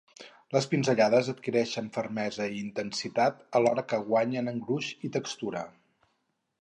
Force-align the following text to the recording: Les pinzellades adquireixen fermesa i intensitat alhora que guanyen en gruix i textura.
Les 0.55 0.67
pinzellades 0.69 1.27
adquireixen 1.33 1.91
fermesa 1.97 2.47
i 2.53 2.57
intensitat 2.61 3.45
alhora 3.61 3.85
que 3.93 4.01
guanyen 4.09 4.53
en 4.53 4.59
gruix 4.71 4.91
i 5.09 5.13
textura. 5.19 5.63